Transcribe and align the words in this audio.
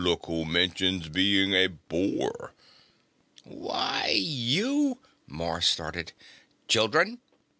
"Look 0.03 0.25
who 0.25 0.45
mentions 0.45 1.09
being 1.09 1.53
a 1.53 1.67
bore." 1.67 2.55
"Why, 3.43 4.11
you" 4.17 4.97
Mars 5.27 5.67
started. 5.67 6.13
"Children!" 6.67 7.19